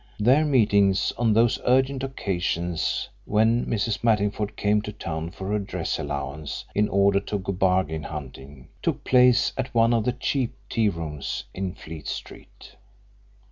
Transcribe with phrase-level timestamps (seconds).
[0.19, 4.03] Their meetings on those urgent occasions when Mrs.
[4.03, 9.03] Mattingford came to town for her dress allowance in order to go bargain hunting took
[9.03, 12.77] place at one of the cheap tearooms in Fleet Street.